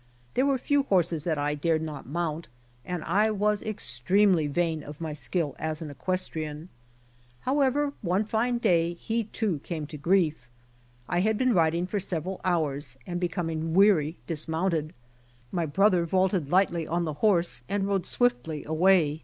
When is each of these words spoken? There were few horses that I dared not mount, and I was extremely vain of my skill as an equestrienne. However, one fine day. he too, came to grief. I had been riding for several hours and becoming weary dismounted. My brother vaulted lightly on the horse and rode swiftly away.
There 0.33 0.47
were 0.47 0.57
few 0.57 0.81
horses 0.81 1.25
that 1.25 1.37
I 1.37 1.53
dared 1.53 1.83
not 1.83 2.07
mount, 2.07 2.47
and 2.83 3.03
I 3.03 3.29
was 3.29 3.61
extremely 3.61 4.47
vain 4.47 4.81
of 4.81 4.99
my 4.99 5.13
skill 5.13 5.55
as 5.59 5.79
an 5.79 5.91
equestrienne. 5.91 6.69
However, 7.41 7.93
one 8.01 8.23
fine 8.23 8.57
day. 8.57 8.95
he 8.95 9.25
too, 9.25 9.59
came 9.59 9.85
to 9.85 9.97
grief. 9.99 10.49
I 11.07 11.19
had 11.19 11.37
been 11.37 11.53
riding 11.53 11.85
for 11.85 11.99
several 11.99 12.41
hours 12.43 12.97
and 13.05 13.19
becoming 13.19 13.75
weary 13.75 14.17
dismounted. 14.25 14.95
My 15.51 15.67
brother 15.67 16.07
vaulted 16.07 16.49
lightly 16.49 16.87
on 16.87 17.05
the 17.05 17.13
horse 17.21 17.61
and 17.69 17.85
rode 17.87 18.07
swiftly 18.07 18.63
away. 18.65 19.19